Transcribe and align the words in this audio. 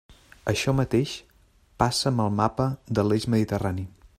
Això 0.51 0.73
mateix 0.77 1.11
passa 1.83 2.07
amb 2.13 2.25
el 2.25 2.35
mapa 2.41 2.67
de 2.99 3.05
l'eix 3.11 3.29
mediterrani. 3.35 3.87